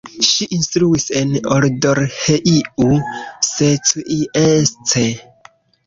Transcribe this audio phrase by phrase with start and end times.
[0.27, 2.91] Ŝi instruis en Odorheiu
[3.53, 5.01] Secuiesc.